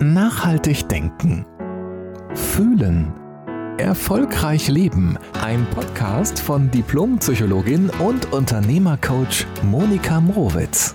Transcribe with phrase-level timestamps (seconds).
[0.00, 1.46] Nachhaltig denken.
[2.34, 3.14] Fühlen.
[3.78, 5.18] Erfolgreich leben.
[5.42, 10.94] Ein Podcast von Diplompsychologin und Unternehmercoach Monika Mrowitz.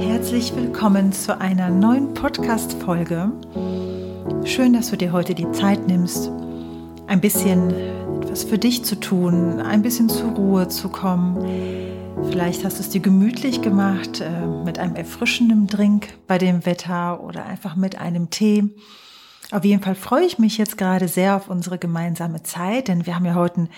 [0.00, 3.30] Herzlich willkommen zu einer neuen Podcast-Folge.
[4.44, 6.32] Schön, dass du dir heute die Zeit nimmst,
[7.06, 7.70] ein bisschen
[8.20, 12.90] etwas für dich zu tun, ein bisschen zur Ruhe zu kommen Vielleicht hast du es
[12.90, 18.30] dir gemütlich gemacht äh, mit einem erfrischenden Drink bei dem Wetter oder einfach mit einem
[18.30, 18.74] Tee.
[19.50, 23.14] Auf jeden Fall freue ich mich jetzt gerade sehr auf unsere gemeinsame Zeit, denn wir
[23.14, 23.68] haben ja heute ein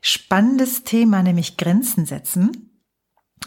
[0.00, 2.80] spannendes Thema, nämlich Grenzen setzen.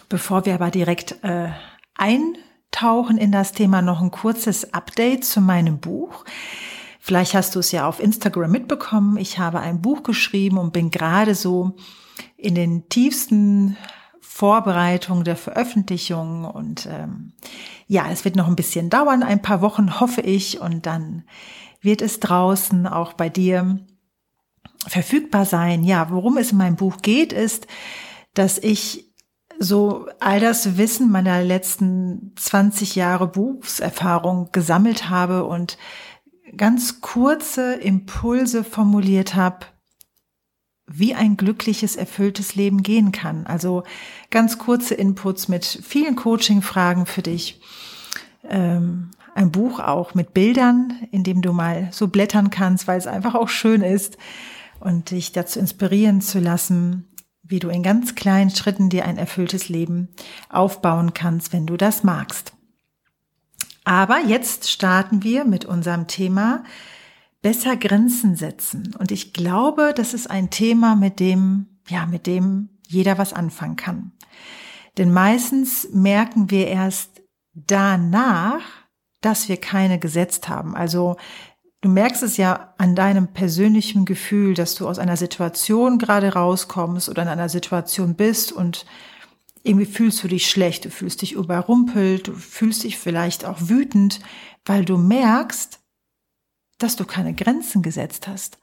[0.07, 1.49] Bevor wir aber direkt äh,
[1.96, 6.26] eintauchen in das Thema, noch ein kurzes Update zu meinem Buch.
[6.99, 9.18] Vielleicht hast du es ja auf Instagram mitbekommen.
[9.18, 11.76] Ich habe ein Buch geschrieben und bin gerade so
[12.38, 13.77] in den tiefsten
[14.39, 17.34] Vorbereitung der Veröffentlichung und ähm,
[17.88, 21.26] ja, es wird noch ein bisschen dauern, ein paar Wochen hoffe ich und dann
[21.81, 23.79] wird es draußen auch bei dir
[24.87, 25.84] verfügbar sein.
[25.84, 27.68] Ja, worum es in meinem Buch geht, ist,
[28.34, 29.13] dass ich
[29.59, 35.77] so all das Wissen meiner letzten 20 Jahre Berufserfahrung gesammelt habe und
[36.55, 39.65] ganz kurze Impulse formuliert habe,
[40.91, 43.45] wie ein glückliches, erfülltes Leben gehen kann.
[43.45, 43.84] Also
[44.29, 47.62] ganz kurze Inputs mit vielen Coaching-Fragen für dich.
[48.48, 53.07] Ähm, ein Buch auch mit Bildern, in dem du mal so blättern kannst, weil es
[53.07, 54.18] einfach auch schön ist
[54.79, 57.07] und dich dazu inspirieren zu lassen,
[57.43, 60.09] wie du in ganz kleinen Schritten dir ein erfülltes Leben
[60.49, 62.53] aufbauen kannst, wenn du das magst.
[63.84, 66.63] Aber jetzt starten wir mit unserem Thema
[67.41, 68.95] besser Grenzen setzen.
[68.97, 73.75] Und ich glaube, das ist ein Thema, mit dem, ja, mit dem jeder was anfangen
[73.75, 74.12] kann.
[74.97, 77.22] Denn meistens merken wir erst
[77.53, 78.62] danach,
[79.22, 80.75] dass wir keine gesetzt haben.
[80.75, 81.18] Also
[81.81, 87.09] du merkst es ja an deinem persönlichen Gefühl, dass du aus einer Situation gerade rauskommst
[87.09, 88.85] oder in einer Situation bist und
[89.64, 94.22] irgendwie fühlst du dich schlecht, du fühlst dich überrumpelt, du fühlst dich vielleicht auch wütend,
[94.66, 95.78] weil du merkst,
[96.79, 98.57] dass du keine Grenzen gesetzt hast.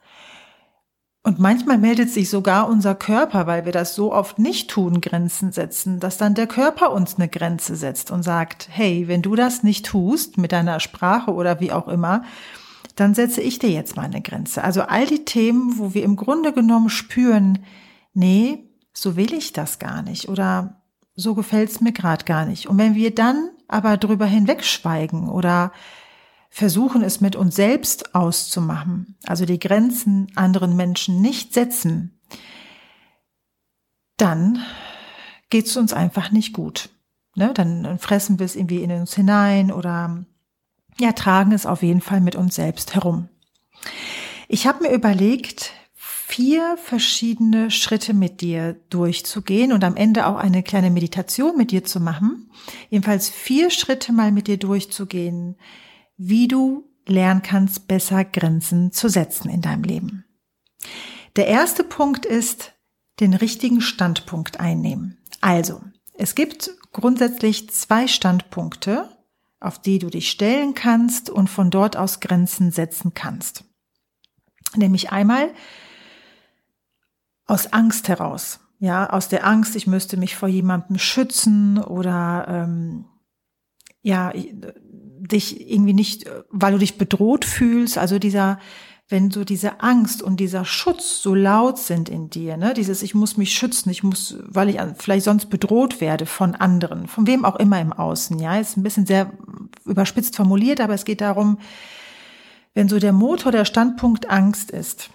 [1.22, 5.50] Und manchmal meldet sich sogar unser Körper, weil wir das so oft nicht tun, Grenzen
[5.50, 9.64] setzen, dass dann der Körper uns eine Grenze setzt und sagt, hey, wenn du das
[9.64, 12.22] nicht tust mit deiner Sprache oder wie auch immer,
[12.94, 14.62] dann setze ich dir jetzt mal eine Grenze.
[14.62, 17.58] Also all die Themen, wo wir im Grunde genommen spüren,
[18.14, 20.80] nee, so will ich das gar nicht oder
[21.16, 22.68] so gefällt's mir gerade gar nicht.
[22.68, 25.72] Und wenn wir dann aber drüber hinwegschweigen oder
[26.50, 32.20] versuchen es mit uns selbst auszumachen, also die Grenzen anderen Menschen nicht setzen,
[34.16, 34.58] dann
[35.50, 36.90] geht es uns einfach nicht gut.
[37.34, 37.52] Ne?
[37.54, 40.24] Dann fressen wir es irgendwie in uns hinein oder
[40.98, 43.28] ja, tragen es auf jeden Fall mit uns selbst herum.
[44.48, 50.62] Ich habe mir überlegt, vier verschiedene Schritte mit dir durchzugehen und am Ende auch eine
[50.62, 52.50] kleine Meditation mit dir zu machen.
[52.90, 55.56] Jedenfalls vier Schritte mal mit dir durchzugehen,
[56.16, 60.24] wie du lernen kannst, besser Grenzen zu setzen in deinem Leben.
[61.36, 62.72] Der erste Punkt ist,
[63.20, 65.18] den richtigen Standpunkt einnehmen.
[65.40, 65.82] Also,
[66.14, 69.16] es gibt grundsätzlich zwei Standpunkte,
[69.60, 73.64] auf die du dich stellen kannst und von dort aus Grenzen setzen kannst.
[74.74, 75.50] Nämlich einmal
[77.46, 78.60] aus Angst heraus.
[78.78, 83.06] Ja, aus der Angst, ich müsste mich vor jemandem schützen oder ähm,
[84.02, 84.32] ja,
[85.28, 88.58] dich irgendwie nicht, weil du dich bedroht fühlst, also dieser,
[89.08, 93.14] wenn so diese Angst und dieser Schutz so laut sind in dir, ne, dieses ich
[93.14, 97.44] muss mich schützen, ich muss, weil ich vielleicht sonst bedroht werde von anderen, von wem
[97.44, 99.32] auch immer im Außen, ja, ist ein bisschen sehr
[99.84, 101.58] überspitzt formuliert, aber es geht darum,
[102.74, 105.10] wenn so der Motor, der Standpunkt Angst ist,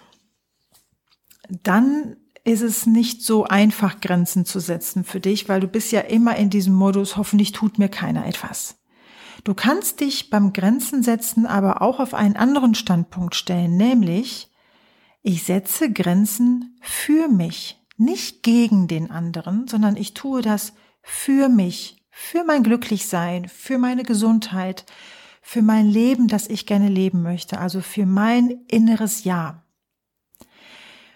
[1.62, 6.00] dann ist es nicht so einfach, Grenzen zu setzen für dich, weil du bist ja
[6.00, 8.81] immer in diesem Modus, hoffentlich tut mir keiner etwas.
[9.44, 14.50] Du kannst dich beim Grenzen setzen aber auch auf einen anderen Standpunkt stellen, nämlich
[15.22, 22.04] ich setze Grenzen für mich, nicht gegen den anderen, sondern ich tue das für mich,
[22.10, 24.84] für mein Glücklichsein, für meine Gesundheit,
[25.40, 29.62] für mein Leben, das ich gerne leben möchte, also für mein inneres Ja.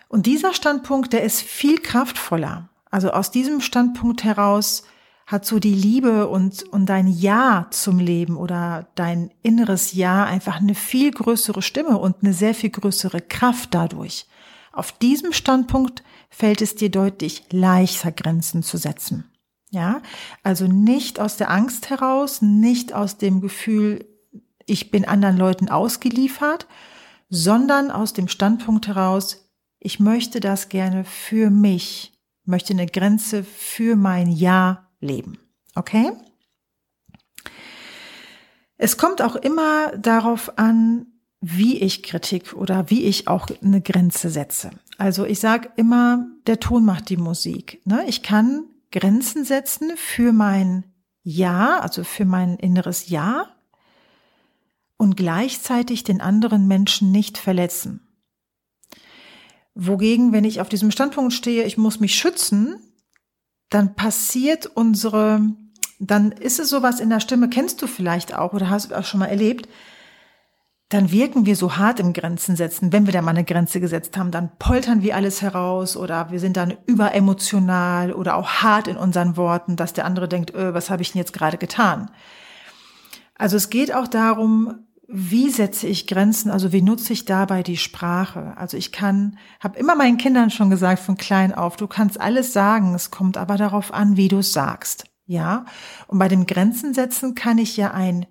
[0.08, 2.68] Und dieser Standpunkt, der ist viel kraftvoller.
[2.90, 4.84] Also aus diesem Standpunkt heraus
[5.26, 10.60] hat so die Liebe und, und dein Ja zum Leben oder dein inneres Ja einfach
[10.60, 14.26] eine viel größere Stimme und eine sehr viel größere Kraft dadurch.
[14.72, 19.24] Auf diesem Standpunkt fällt es dir deutlich leichter, Grenzen zu setzen.
[19.70, 20.00] Ja,
[20.44, 24.06] also nicht aus der Angst heraus, nicht aus dem Gefühl,
[24.64, 26.68] ich bin anderen Leuten ausgeliefert,
[27.28, 29.50] sondern aus dem Standpunkt heraus,
[29.80, 32.12] ich möchte das gerne für mich,
[32.44, 35.38] möchte eine Grenze für mein Ja leben.
[35.74, 36.12] Okay?
[38.78, 41.06] Es kommt auch immer darauf an,
[41.40, 44.70] wie ich Kritik oder wie ich auch eine Grenze setze.
[44.98, 47.80] Also ich sage immer, der Ton macht die Musik.
[47.84, 48.04] Ne?
[48.06, 50.84] Ich kann Grenzen setzen für mein
[51.22, 53.48] Ja, also für mein inneres Ja
[54.96, 58.00] und gleichzeitig den anderen Menschen nicht verletzen.
[59.74, 62.78] Wogegen, wenn ich auf diesem Standpunkt stehe, ich muss mich schützen,
[63.70, 65.40] dann passiert unsere,
[65.98, 69.04] dann ist es sowas in der Stimme, kennst du vielleicht auch oder hast du auch
[69.04, 69.68] schon mal erlebt,
[70.88, 72.92] dann wirken wir so hart im Grenzen setzen.
[72.92, 76.38] Wenn wir da mal eine Grenze gesetzt haben, dann poltern wir alles heraus oder wir
[76.38, 80.88] sind dann überemotional oder auch hart in unseren Worten, dass der andere denkt, öh, was
[80.88, 82.10] habe ich denn jetzt gerade getan?
[83.34, 87.76] Also es geht auch darum, wie setze ich Grenzen, also wie nutze ich dabei die
[87.76, 88.56] Sprache?
[88.56, 92.52] Also ich kann, habe immer meinen Kindern schon gesagt von klein auf, du kannst alles
[92.52, 95.04] sagen, es kommt aber darauf an, wie du es sagst.
[95.28, 95.64] Ja,
[96.06, 98.26] und bei dem Grenzen setzen kann ich ja ein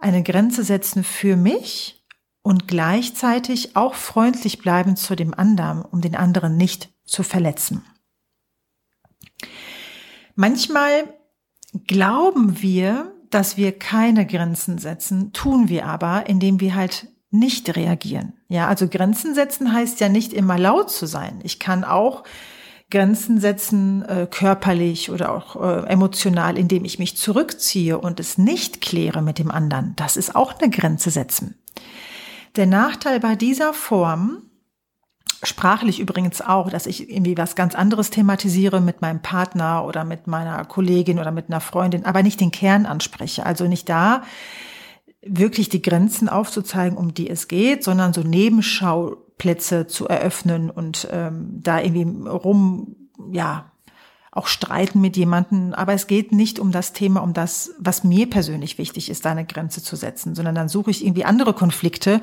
[0.00, 2.06] eine Grenze setzen für mich
[2.42, 7.84] und gleichzeitig auch freundlich bleiben zu dem anderen, um den anderen nicht zu verletzen.
[10.34, 11.14] Manchmal
[11.86, 18.32] glauben wir, dass wir keine Grenzen setzen, tun wir aber, indem wir halt nicht reagieren.
[18.48, 21.40] Ja, also Grenzen setzen heißt ja nicht immer laut zu sein.
[21.44, 22.24] Ich kann auch
[22.90, 28.80] Grenzen setzen, äh, körperlich oder auch äh, emotional, indem ich mich zurückziehe und es nicht
[28.80, 29.94] kläre mit dem anderen.
[29.94, 31.54] Das ist auch eine Grenze setzen.
[32.56, 34.42] Der Nachteil bei dieser Form,
[35.42, 40.26] sprachlich übrigens auch, dass ich irgendwie was ganz anderes thematisiere mit meinem Partner oder mit
[40.26, 43.46] meiner Kollegin oder mit einer Freundin, aber nicht den Kern anspreche.
[43.46, 44.22] Also nicht da
[45.22, 51.08] wirklich die Grenzen aufzuzeigen, um die es geht, sondern so Nebenschau Plätze zu eröffnen und
[51.10, 52.96] ähm, da irgendwie rum,
[53.32, 53.72] ja,
[54.32, 55.74] auch streiten mit jemanden.
[55.74, 59.30] Aber es geht nicht um das Thema, um das, was mir persönlich wichtig ist, da
[59.32, 62.20] eine Grenze zu setzen, sondern dann suche ich irgendwie andere Konflikte,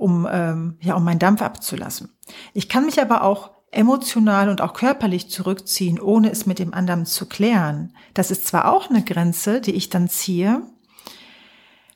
[0.00, 2.16] um, ähm, ja, um meinen Dampf abzulassen.
[2.54, 7.06] Ich kann mich aber auch emotional und auch körperlich zurückziehen, ohne es mit dem anderen
[7.06, 7.94] zu klären.
[8.14, 10.62] Das ist zwar auch eine Grenze, die ich dann ziehe,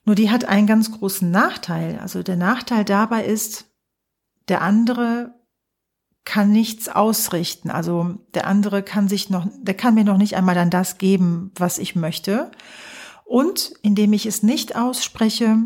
[0.04, 1.98] nur die hat einen ganz großen Nachteil.
[1.98, 3.66] Also der Nachteil dabei ist,
[4.48, 5.34] der andere
[6.24, 7.70] kann nichts ausrichten.
[7.70, 11.52] Also der andere kann sich noch, der kann mir noch nicht einmal dann das geben,
[11.56, 12.50] was ich möchte.
[13.24, 15.56] Und indem ich es nicht ausspreche,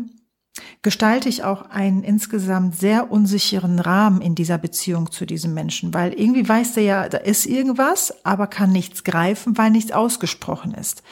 [0.81, 6.13] gestalte ich auch einen insgesamt sehr unsicheren Rahmen in dieser Beziehung zu diesem Menschen, weil
[6.13, 11.03] irgendwie weiß der ja, da ist irgendwas, aber kann nichts greifen, weil nichts ausgesprochen ist.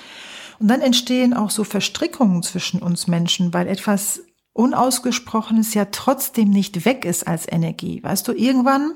[0.59, 4.21] Und dann entstehen auch so Verstrickungen zwischen uns Menschen, weil etwas
[4.53, 8.01] Unausgesprochenes ja trotzdem nicht weg ist als Energie.
[8.01, 8.93] Weißt du, irgendwann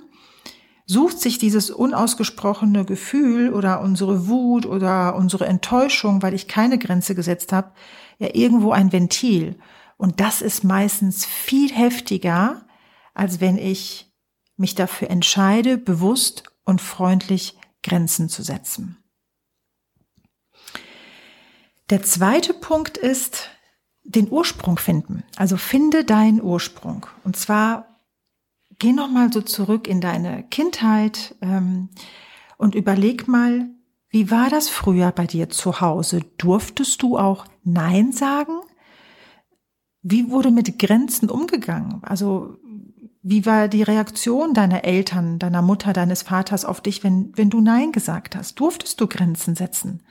[0.88, 7.14] sucht sich dieses unausgesprochene Gefühl oder unsere Wut oder unsere Enttäuschung, weil ich keine Grenze
[7.14, 7.72] gesetzt habe,
[8.18, 9.56] ja irgendwo ein Ventil.
[10.02, 12.66] Und das ist meistens viel heftiger,
[13.14, 14.12] als wenn ich
[14.58, 18.98] mich dafür entscheide, bewusst und freundlich Grenzen zu setzen.
[21.92, 23.52] Der zweite Punkt ist,
[24.04, 25.24] den Ursprung finden.
[25.36, 27.06] Also finde deinen Ursprung.
[27.24, 28.00] Und zwar
[28.80, 31.90] geh noch mal so zurück in deine Kindheit ähm,
[32.58, 33.70] und überleg mal,
[34.10, 36.22] wie war das früher bei dir zu Hause?
[36.40, 38.62] Durftest du auch Nein sagen?
[40.04, 42.00] Wie wurde mit Grenzen umgegangen?
[42.04, 42.58] Also
[43.24, 47.62] wie war die Reaktion deiner Eltern, deiner Mutter, deines Vaters auf dich, wenn, wenn du
[47.62, 48.60] Nein gesagt hast?
[48.60, 50.02] Durftest du Grenzen setzen?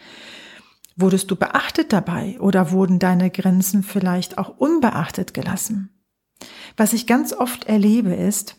[0.97, 5.90] Wurdest du beachtet dabei oder wurden deine Grenzen vielleicht auch unbeachtet gelassen?
[6.76, 8.56] Was ich ganz oft erlebe ist,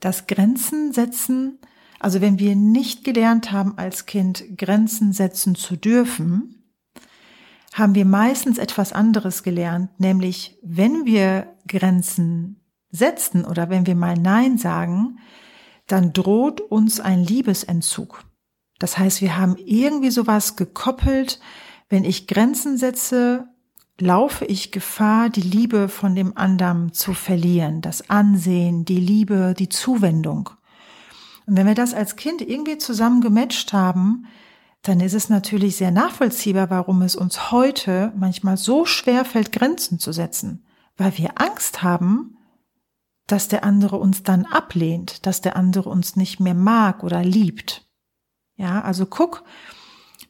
[0.00, 1.58] dass Grenzen setzen,
[1.98, 6.63] also wenn wir nicht gelernt haben als Kind Grenzen setzen zu dürfen,
[7.74, 14.14] haben wir meistens etwas anderes gelernt, nämlich wenn wir Grenzen setzen oder wenn wir mal
[14.14, 15.18] Nein sagen,
[15.88, 18.22] dann droht uns ein Liebesentzug.
[18.78, 21.40] Das heißt, wir haben irgendwie sowas gekoppelt.
[21.88, 23.48] Wenn ich Grenzen setze,
[23.98, 29.68] laufe ich Gefahr, die Liebe von dem anderen zu verlieren, das Ansehen, die Liebe, die
[29.68, 30.50] Zuwendung.
[31.46, 34.26] Und wenn wir das als Kind irgendwie zusammen gematcht haben,
[34.84, 39.98] dann ist es natürlich sehr nachvollziehbar, warum es uns heute manchmal so schwer fällt, Grenzen
[39.98, 40.64] zu setzen,
[40.98, 42.36] weil wir Angst haben,
[43.26, 47.88] dass der andere uns dann ablehnt, dass der andere uns nicht mehr mag oder liebt.
[48.56, 49.42] Ja, also guck,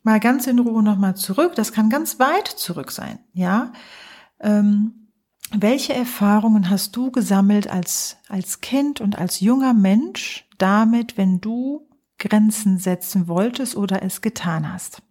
[0.05, 1.57] mal ganz in Ruhe nochmal zurück.
[1.57, 3.73] Das kann ganz weit zurück sein, ja.
[4.39, 5.11] Ähm,
[5.51, 11.89] welche Erfahrungen hast du gesammelt als, als Kind und als junger Mensch damit, wenn du
[12.28, 15.02] Grenzen setzen wolltest oder es getan hast?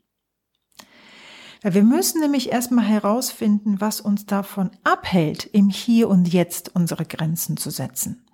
[1.62, 7.56] Wir müssen nämlich erstmal herausfinden, was uns davon abhält, im Hier und Jetzt unsere Grenzen
[7.56, 8.26] zu setzen.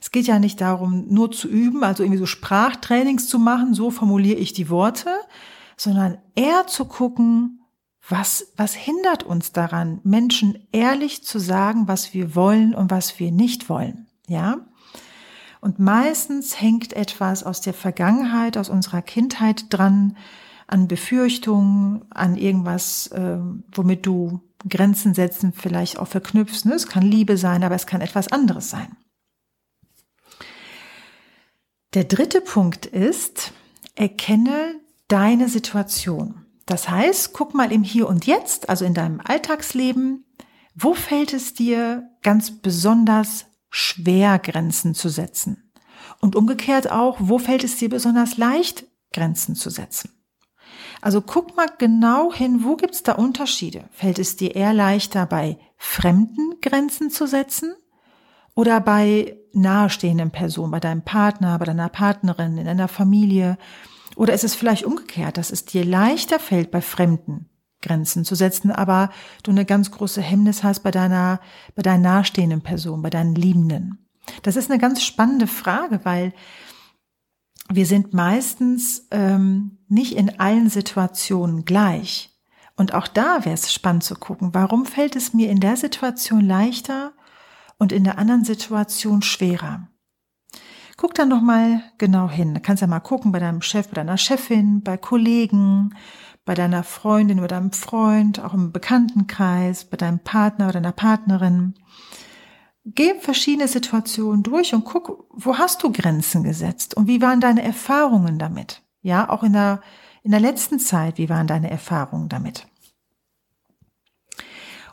[0.00, 3.90] Es geht ja nicht darum, nur zu üben, also irgendwie so Sprachtrainings zu machen, so
[3.90, 5.10] formuliere ich die Worte,
[5.76, 7.62] sondern eher zu gucken,
[8.08, 13.32] was, was hindert uns daran, Menschen ehrlich zu sagen, was wir wollen und was wir
[13.32, 14.58] nicht wollen, ja?
[15.66, 20.16] Und meistens hängt etwas aus der Vergangenheit, aus unserer Kindheit dran,
[20.68, 23.38] an Befürchtungen, an irgendwas, äh,
[23.74, 26.66] womit du Grenzen setzen vielleicht auch verknüpfst.
[26.66, 26.74] Ne?
[26.74, 28.96] Es kann Liebe sein, aber es kann etwas anderes sein.
[31.94, 33.52] Der dritte Punkt ist,
[33.96, 34.76] erkenne
[35.08, 36.46] deine Situation.
[36.66, 40.26] Das heißt, guck mal im Hier und Jetzt, also in deinem Alltagsleben,
[40.76, 45.70] wo fällt es dir ganz besonders schwer, Grenzen zu setzen?
[46.20, 50.10] Und umgekehrt auch, wo fällt es dir besonders leicht, Grenzen zu setzen?
[51.02, 53.84] Also guck mal genau hin, wo gibt's da Unterschiede?
[53.92, 57.74] Fällt es dir eher leichter, bei fremden Grenzen zu setzen
[58.54, 63.58] oder bei nahestehenden Personen, bei deinem Partner, bei deiner Partnerin, in deiner Familie?
[64.16, 67.50] Oder ist es vielleicht umgekehrt, dass es dir leichter fällt, bei Fremden
[67.86, 69.10] Grenzen zu setzen, aber
[69.42, 71.40] du eine ganz große Hemmnis hast bei deiner,
[71.74, 74.06] bei deinen nahestehenden Personen, bei deinen Liebenden?
[74.42, 76.32] Das ist eine ganz spannende Frage, weil
[77.68, 82.30] wir sind meistens ähm, nicht in allen Situationen gleich.
[82.76, 86.40] Und auch da wäre es spannend zu gucken, warum fällt es mir in der Situation
[86.40, 87.12] leichter
[87.78, 89.88] und in der anderen Situation schwerer.
[90.96, 92.54] Guck dann noch mal genau hin.
[92.54, 95.94] Du kannst ja mal gucken bei deinem Chef, bei deiner Chefin, bei Kollegen,
[96.46, 101.74] bei deiner Freundin oder deinem Freund, auch im Bekanntenkreis, bei deinem Partner oder deiner Partnerin.
[102.84, 107.62] Geh verschiedene Situationen durch und guck, wo hast du Grenzen gesetzt und wie waren deine
[107.62, 108.82] Erfahrungen damit?
[109.02, 109.82] Ja, auch in der,
[110.22, 112.68] in der letzten Zeit, wie waren deine Erfahrungen damit?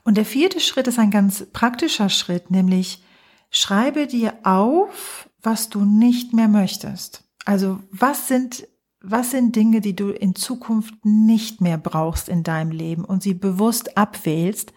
[0.04, 3.04] Und der vierte Schritt ist ein ganz praktischer Schritt, nämlich
[3.52, 7.24] schreibe dir auf, was du nicht mehr möchtest.
[7.46, 8.68] Also was sind,
[9.04, 13.34] was sind Dinge, die du in Zukunft nicht mehr brauchst in deinem Leben und sie
[13.34, 14.74] bewusst abwählst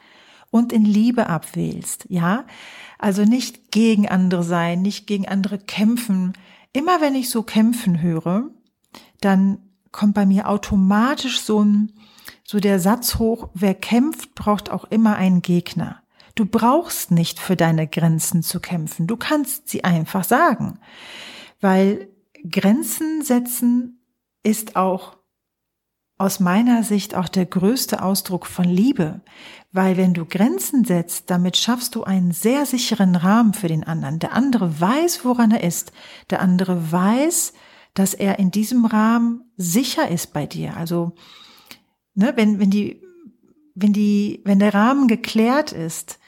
[0.50, 2.44] und in Liebe abwählst, ja?
[2.98, 6.32] Also nicht gegen andere sein, nicht gegen andere kämpfen.
[6.72, 8.50] Immer wenn ich so kämpfen höre,
[9.20, 9.58] dann
[9.92, 11.92] kommt bei mir automatisch so ein,
[12.42, 16.02] so der Satz hoch, wer kämpft, braucht auch immer einen Gegner.
[16.34, 19.06] Du brauchst nicht für deine Grenzen zu kämpfen.
[19.06, 20.80] Du kannst sie einfach sagen.
[21.60, 22.08] Weil
[22.50, 23.95] Grenzen setzen
[24.46, 25.16] ist auch
[26.18, 29.20] aus meiner Sicht auch der größte Ausdruck von Liebe,
[29.72, 34.18] weil wenn du Grenzen setzt, damit schaffst du einen sehr sicheren Rahmen für den anderen.
[34.18, 35.92] Der andere weiß, woran er ist.
[36.30, 37.52] Der andere weiß,
[37.92, 40.76] dass er in diesem Rahmen sicher ist bei dir.
[40.76, 41.12] Also,
[42.14, 43.02] ne, wenn, wenn die,
[43.74, 46.18] wenn die, wenn der Rahmen geklärt ist,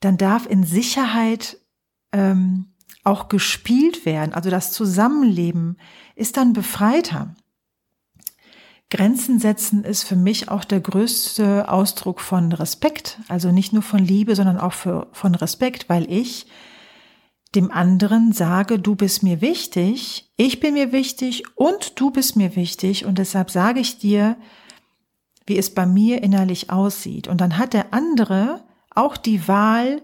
[0.00, 1.58] dann darf in Sicherheit
[2.12, 2.72] ähm,
[3.04, 4.32] auch gespielt werden.
[4.32, 5.78] Also das Zusammenleben
[6.16, 7.34] ist dann befreiter.
[8.90, 13.18] Grenzen setzen ist für mich auch der größte Ausdruck von Respekt.
[13.28, 16.46] Also nicht nur von Liebe, sondern auch für, von Respekt, weil ich
[17.54, 22.56] dem anderen sage, du bist mir wichtig, ich bin mir wichtig und du bist mir
[22.56, 24.36] wichtig und deshalb sage ich dir,
[25.46, 27.26] wie es bei mir innerlich aussieht.
[27.26, 28.64] Und dann hat der andere
[28.94, 30.02] auch die Wahl,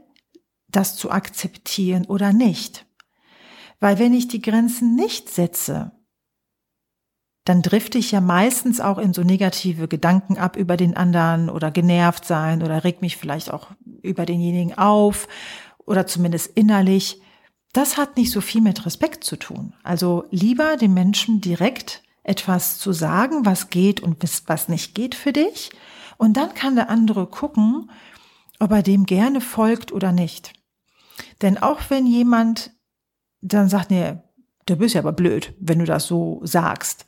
[0.69, 2.87] das zu akzeptieren oder nicht.
[3.79, 5.93] Weil wenn ich die Grenzen nicht setze,
[7.45, 11.71] dann drifte ich ja meistens auch in so negative Gedanken ab über den anderen oder
[11.71, 13.69] genervt sein oder reg mich vielleicht auch
[14.03, 15.29] über denjenigen auf
[15.85, 17.21] oder zumindest innerlich.
[17.75, 19.75] Das hat nicht so viel mit Respekt zu tun.
[19.83, 25.33] Also lieber dem Menschen direkt etwas zu sagen, was geht und was nicht geht für
[25.33, 25.71] dich.
[26.17, 27.91] Und dann kann der andere gucken,
[28.59, 30.55] ob er dem gerne folgt oder nicht.
[31.43, 32.71] Denn auch wenn jemand
[33.43, 34.17] dann sagt, nee,
[34.65, 37.05] du bist ja aber blöd, wenn du das so sagst,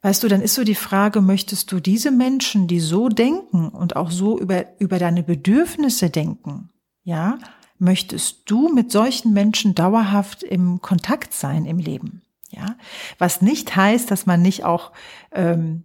[0.00, 3.96] Weißt du, dann ist so die Frage, möchtest du diese Menschen, die so denken und
[3.96, 6.70] auch so über, über deine Bedürfnisse denken,
[7.02, 7.38] ja,
[7.78, 12.22] möchtest du mit solchen Menschen dauerhaft im Kontakt sein im Leben?
[12.50, 12.76] Ja,
[13.18, 14.92] was nicht heißt, dass man nicht auch
[15.32, 15.84] ähm,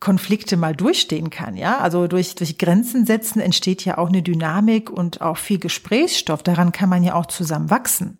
[0.00, 1.56] Konflikte mal durchstehen kann.
[1.56, 6.42] Ja, also durch, durch Grenzen setzen entsteht ja auch eine Dynamik und auch viel Gesprächsstoff.
[6.42, 8.18] Daran kann man ja auch zusammen wachsen.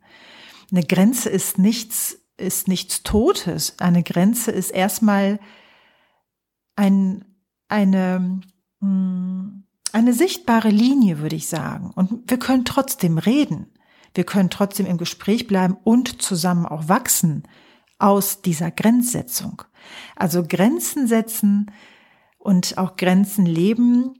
[0.70, 3.78] Eine Grenze ist nichts ist nichts Totes.
[3.78, 5.38] Eine Grenze ist erstmal
[6.76, 7.24] ein,
[7.68, 8.40] eine,
[8.80, 11.90] hm, eine sichtbare Linie, würde ich sagen.
[11.94, 13.72] Und wir können trotzdem reden.
[14.14, 17.44] Wir können trotzdem im Gespräch bleiben und zusammen auch wachsen
[17.98, 19.62] aus dieser Grenzsetzung.
[20.16, 21.70] Also Grenzen setzen
[22.38, 24.14] und auch Grenzen leben,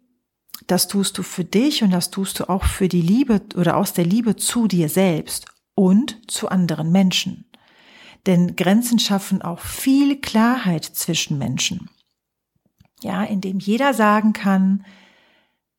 [0.67, 3.93] das tust du für dich und das tust du auch für die Liebe oder aus
[3.93, 7.50] der Liebe zu dir selbst und zu anderen Menschen.
[8.27, 11.91] Denn Grenzen schaffen auch viel Klarheit zwischen Menschen.
[13.03, 14.85] Ja, indem jeder sagen kann,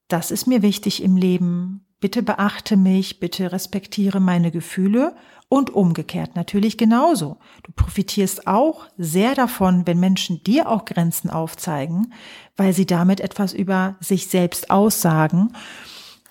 [0.07, 5.15] das ist mir wichtig im Leben, bitte beachte mich, bitte respektiere meine Gefühle
[5.48, 7.38] und umgekehrt natürlich genauso.
[7.63, 12.13] Du profitierst auch sehr davon, wenn Menschen dir auch Grenzen aufzeigen,
[12.57, 15.53] weil sie damit etwas über sich selbst aussagen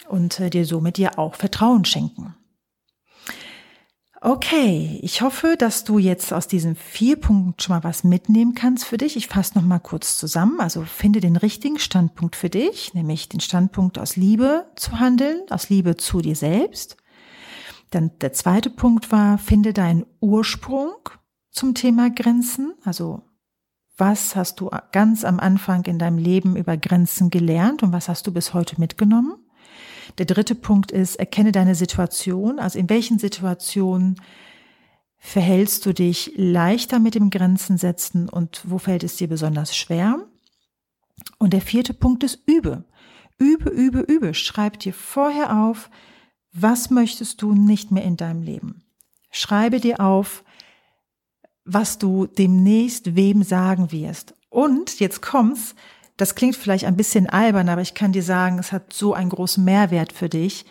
[0.08, 2.34] und äh, dir somit dir auch Vertrauen schenken.
[4.22, 8.84] Okay, ich hoffe, dass du jetzt aus diesen vier Punkten schon mal was mitnehmen kannst
[8.84, 9.16] für dich.
[9.16, 10.60] Ich fasse noch mal kurz zusammen.
[10.60, 15.70] Also finde den richtigen Standpunkt für dich, nämlich den Standpunkt aus Liebe zu handeln, aus
[15.70, 16.98] Liebe zu dir selbst.
[17.88, 20.92] Dann der zweite Punkt war, finde deinen Ursprung
[21.50, 22.74] zum Thema Grenzen.
[22.84, 23.22] Also
[23.96, 28.26] was hast du ganz am Anfang in deinem Leben über Grenzen gelernt und was hast
[28.26, 29.39] du bis heute mitgenommen?
[30.19, 32.59] Der dritte Punkt ist, erkenne deine Situation.
[32.59, 34.21] Also in welchen Situationen
[35.19, 40.26] verhältst du dich leichter mit dem Grenzen setzen und wo fällt es dir besonders schwer?
[41.38, 42.85] Und der vierte Punkt ist übe.
[43.38, 44.35] Übe, übe, übe.
[44.35, 45.90] Schreib dir vorher auf,
[46.52, 48.83] was möchtest du nicht mehr in deinem Leben?
[49.30, 50.45] Schreibe dir auf,
[51.64, 54.35] was du demnächst wem sagen wirst.
[54.49, 55.75] Und jetzt kommt's,
[56.20, 59.30] das klingt vielleicht ein bisschen albern, aber ich kann dir sagen, es hat so einen
[59.30, 60.66] großen Mehrwert für dich.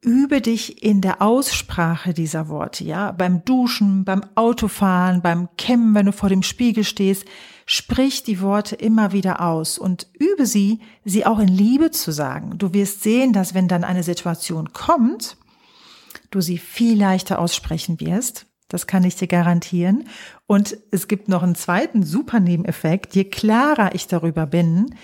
[0.00, 6.06] Übe dich in der Aussprache dieser Worte, ja, beim Duschen, beim Autofahren, beim Kämmen, wenn
[6.06, 7.24] du vor dem Spiegel stehst,
[7.66, 12.58] sprich die Worte immer wieder aus und übe sie, sie auch in Liebe zu sagen.
[12.58, 15.36] Du wirst sehen, dass wenn dann eine Situation kommt,
[16.30, 20.08] du sie viel leichter aussprechen wirst, das kann ich dir garantieren.
[20.46, 23.14] Und es gibt noch einen zweiten super Nebeneffekt.
[23.14, 24.94] Je klarer ich darüber bin,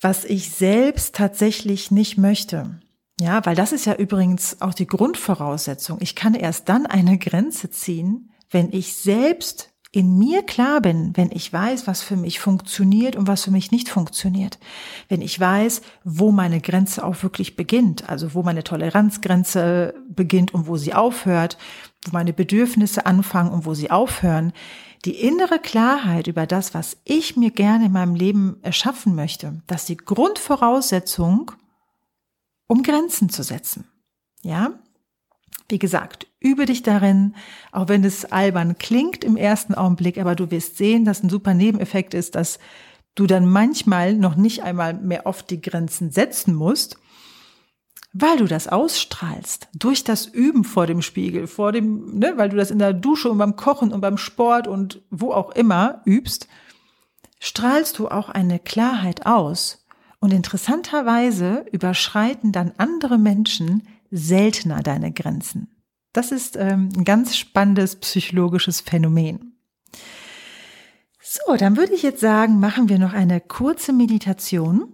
[0.00, 2.80] was ich selbst tatsächlich nicht möchte.
[3.20, 5.98] Ja, weil das ist ja übrigens auch die Grundvoraussetzung.
[6.00, 11.30] Ich kann erst dann eine Grenze ziehen, wenn ich selbst in mir klar bin, wenn
[11.32, 14.58] ich weiß, was für mich funktioniert und was für mich nicht funktioniert,
[15.08, 20.66] wenn ich weiß, wo meine Grenze auch wirklich beginnt, also wo meine Toleranzgrenze beginnt und
[20.66, 21.56] wo sie aufhört,
[22.04, 24.52] wo meine Bedürfnisse anfangen und wo sie aufhören,
[25.04, 29.82] die innere Klarheit über das, was ich mir gerne in meinem Leben erschaffen möchte, das
[29.82, 31.52] ist die Grundvoraussetzung,
[32.66, 33.86] um Grenzen zu setzen.
[34.42, 34.72] Ja?
[35.68, 37.34] Wie gesagt, übe dich darin,
[37.72, 41.54] auch wenn es albern klingt im ersten Augenblick, aber du wirst sehen, dass ein super
[41.54, 42.58] Nebeneffekt ist, dass
[43.14, 46.98] du dann manchmal noch nicht einmal mehr oft die Grenzen setzen musst,
[48.20, 52.56] weil du das ausstrahlst durch das Üben vor dem Spiegel, vor dem, ne, weil du
[52.56, 56.48] das in der Dusche und beim Kochen und beim Sport und wo auch immer übst,
[57.38, 59.86] strahlst du auch eine Klarheit aus.
[60.18, 65.68] Und interessanterweise überschreiten dann andere Menschen seltener deine Grenzen.
[66.12, 69.52] Das ist ähm, ein ganz spannendes psychologisches Phänomen.
[71.22, 74.92] So, dann würde ich jetzt sagen, machen wir noch eine kurze Meditation.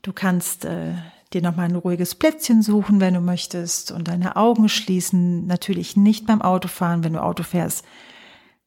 [0.00, 0.94] Du kannst äh,
[1.32, 5.46] dir nochmal ein ruhiges Plätzchen suchen, wenn du möchtest, und deine Augen schließen.
[5.46, 7.84] Natürlich nicht beim Autofahren, wenn du Auto fährst.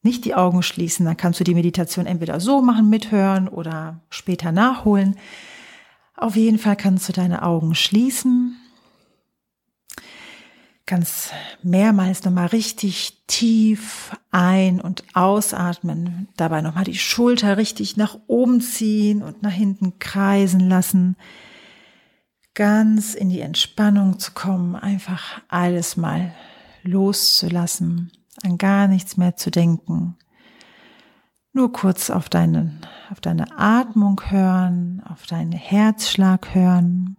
[0.02, 4.52] Nicht die Augen schließen, dann kannst du die Meditation entweder so machen, mithören oder später
[4.52, 5.15] nachholen.
[6.15, 8.58] Auf jeden Fall kannst du deine Augen schließen
[10.86, 16.28] ganz mehrmals nochmal richtig tief ein- und ausatmen.
[16.36, 21.15] Dabei nochmal die Schulter richtig nach oben ziehen und nach hinten kreisen lassen.
[22.56, 26.34] Ganz in die Entspannung zu kommen, einfach alles mal
[26.84, 28.12] loszulassen,
[28.44, 30.18] an gar nichts mehr zu denken.
[31.52, 37.18] Nur kurz auf deinen, auf deine Atmung hören, auf deinen Herzschlag hören.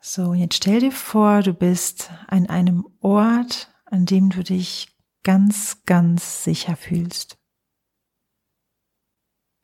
[0.00, 5.82] So, jetzt stell dir vor, du bist an einem Ort, an dem du dich ganz,
[5.84, 7.38] ganz sicher fühlst.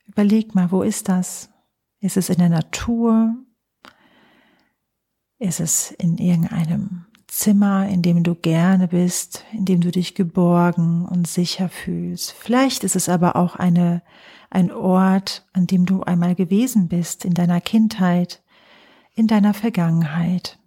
[0.06, 1.50] Überleg mal, wo ist das?
[2.00, 3.45] Ist es in der Natur?
[5.38, 11.04] Ist es in irgendeinem Zimmer, in dem du gerne bist, in dem du dich geborgen
[11.04, 12.32] und sicher fühlst?
[12.32, 14.02] Vielleicht ist es aber auch eine,
[14.48, 18.42] ein Ort, an dem du einmal gewesen bist in deiner Kindheit,
[19.14, 20.58] in deiner Vergangenheit.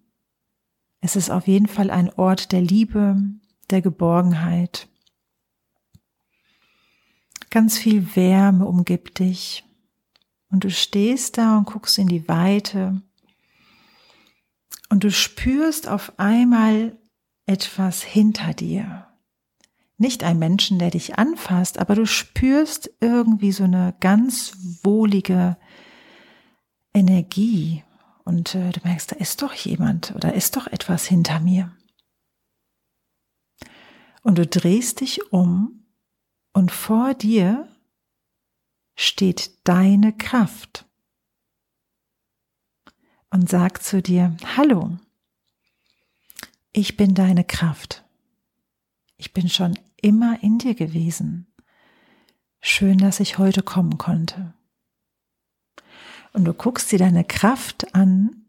[1.02, 3.18] Es ist auf jeden Fall ein Ort der Liebe,
[3.72, 4.88] der Geborgenheit.
[7.50, 9.64] Ganz viel Wärme umgibt dich.
[10.52, 13.02] Und du stehst da und guckst in die Weite.
[14.90, 16.98] Und du spürst auf einmal
[17.46, 19.08] etwas hinter dir.
[19.98, 25.58] Nicht ein Menschen, der dich anfasst, aber du spürst irgendwie so eine ganz wohlige
[26.94, 27.84] Energie.
[28.24, 31.72] Und äh, du merkst, da ist doch jemand oder ist doch etwas hinter mir.
[34.22, 35.86] Und du drehst dich um
[36.54, 37.68] und vor dir
[38.96, 40.89] steht deine Kraft
[43.32, 44.98] und sagt zu dir, hallo,
[46.72, 48.04] ich bin deine Kraft.
[49.18, 51.48] Ich bin schon immer in dir gewesen.
[52.62, 54.54] Schön, dass ich heute kommen konnte.
[56.34, 58.46] Und du guckst dir deine Kraft an.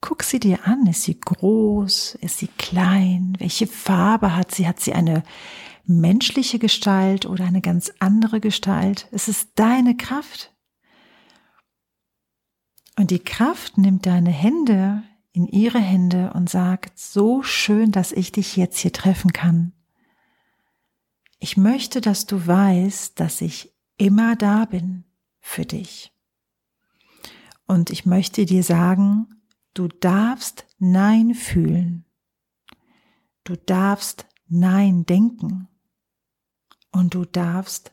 [0.00, 0.86] Guck sie dir an.
[0.86, 2.16] Ist sie groß?
[2.20, 3.34] Ist sie klein?
[3.38, 4.68] Welche Farbe hat sie?
[4.68, 5.22] Hat sie eine
[5.84, 9.08] menschliche Gestalt oder eine ganz andere Gestalt?
[9.10, 10.52] Es ist deine Kraft.
[12.98, 18.32] Und die Kraft nimmt deine Hände in ihre Hände und sagt, so schön, dass ich
[18.32, 19.72] dich jetzt hier treffen kann.
[21.38, 25.04] Ich möchte, dass du weißt, dass ich immer da bin
[25.38, 26.12] für dich.
[27.68, 29.28] Und ich möchte dir sagen,
[29.74, 32.04] du darfst Nein fühlen.
[33.44, 35.68] Du darfst Nein denken.
[36.90, 37.92] Und du darfst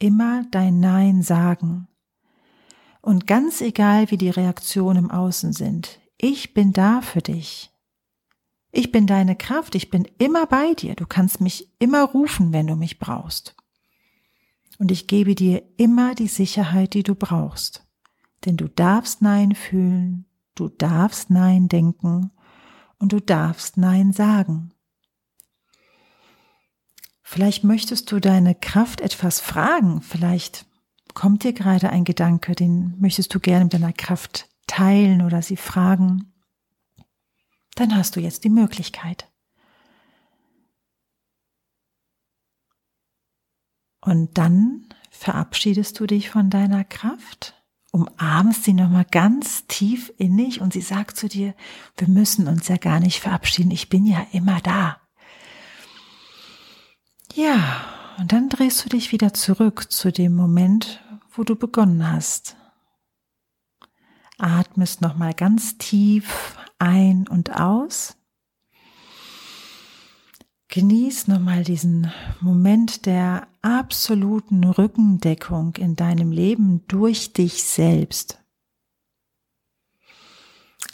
[0.00, 1.86] immer dein Nein sagen.
[3.02, 7.70] Und ganz egal, wie die Reaktionen im Außen sind, ich bin da für dich.
[8.70, 10.94] Ich bin deine Kraft, ich bin immer bei dir.
[10.94, 13.56] Du kannst mich immer rufen, wenn du mich brauchst.
[14.78, 17.84] Und ich gebe dir immer die Sicherheit, die du brauchst.
[18.44, 22.30] Denn du darfst Nein fühlen, du darfst Nein denken
[22.98, 24.72] und du darfst Nein sagen.
[27.22, 30.66] Vielleicht möchtest du deine Kraft etwas fragen, vielleicht
[31.14, 35.56] kommt dir gerade ein Gedanke, den möchtest du gerne mit deiner Kraft teilen oder sie
[35.56, 36.32] fragen,
[37.74, 39.28] dann hast du jetzt die Möglichkeit.
[44.00, 47.54] Und dann verabschiedest du dich von deiner Kraft,
[47.92, 51.54] umarmst sie nochmal ganz tief innig und sie sagt zu dir,
[51.96, 55.00] wir müssen uns ja gar nicht verabschieden, ich bin ja immer da.
[57.34, 62.56] Ja, und dann drehst du dich wieder zurück zu dem Moment, wo du begonnen hast.
[64.38, 68.16] Atmest nochmal ganz tief ein und aus.
[70.68, 78.40] Genieß nochmal diesen Moment der absoluten Rückendeckung in deinem Leben durch dich selbst.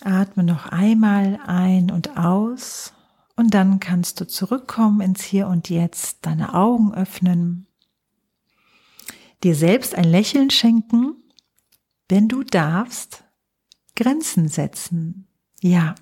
[0.01, 2.95] Atme noch einmal ein und aus
[3.39, 7.69] und dann kannst du zurückkommen ins Hier und Jetzt, deine Augen öffnen,
[9.45, 11.15] dir selbst ein Lächeln schenken,
[12.11, 13.23] denn du darfst
[13.95, 15.29] Grenzen setzen.
[15.63, 15.95] Ja.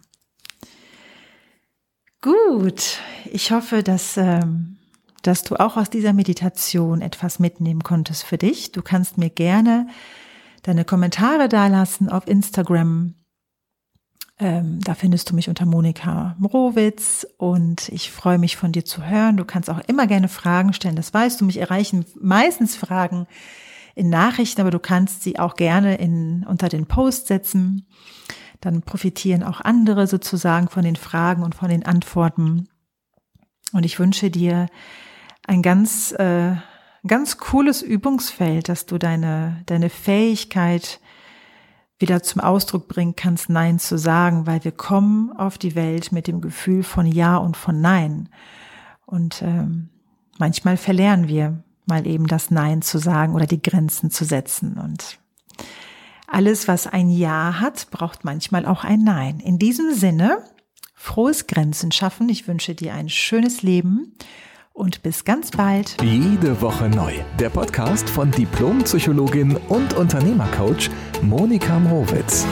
[2.23, 3.01] Gut.
[3.31, 4.79] Ich hoffe, dass, ähm,
[5.21, 8.73] dass du auch aus dieser Meditation etwas mitnehmen konntest für dich.
[8.73, 9.89] Du kannst mir gerne
[10.63, 13.15] deine Kommentare dalassen auf Instagram.
[14.39, 19.07] Ähm, da findest du mich unter Monika Mrowitz und ich freue mich von dir zu
[19.07, 19.39] hören.
[19.39, 20.97] Du kannst auch immer gerne Fragen stellen.
[20.97, 23.27] Das weißt du, mich erreichen meistens Fragen
[23.95, 27.87] in Nachrichten, aber du kannst sie auch gerne in, unter den Post setzen.
[28.61, 32.69] Dann profitieren auch andere sozusagen von den Fragen und von den Antworten.
[33.73, 34.67] Und ich wünsche dir
[35.47, 36.57] ein ganz, äh,
[37.07, 41.01] ganz cooles Übungsfeld, dass du deine, deine Fähigkeit
[41.99, 46.27] wieder zum Ausdruck bringen kannst, Nein zu sagen, weil wir kommen auf die Welt mit
[46.27, 48.29] dem Gefühl von Ja und von Nein.
[49.07, 49.89] Und ähm,
[50.39, 54.79] manchmal verlernen wir mal eben das Nein zu sagen oder die Grenzen zu setzen.
[54.79, 55.19] Und
[56.27, 59.41] alles, was ein Ja hat, braucht manchmal auch ein Nein.
[59.41, 60.43] In diesem Sinne,
[60.95, 62.29] frohes Grenzen schaffen.
[62.29, 64.15] Ich wünsche dir ein schönes Leben
[64.77, 65.97] und bis ganz bald.
[66.03, 67.15] Jede Woche neu.
[67.41, 70.91] Der Podcast von Diplompsychologin und Unternehmercoach
[71.23, 72.47] Monika Mrowitz.